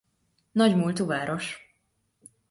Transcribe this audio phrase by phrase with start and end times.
[0.51, 1.73] Nagy múltú város.